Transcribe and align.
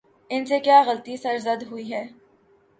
ان 0.31 0.45
سے 0.45 0.59
کیا 0.59 0.81
غلطی 0.87 1.17
سرزد 1.17 1.63
ہوئی 1.71 1.91
ہے؟ 1.93 2.03